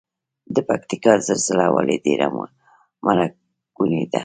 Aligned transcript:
د 0.55 0.57
پکتیکا 0.69 1.13
زلزله 1.27 1.65
ولې 1.75 1.95
ډیره 2.05 2.27
مرګونې 2.35 4.05
وه؟ 4.13 4.19